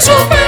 [0.00, 0.47] 出发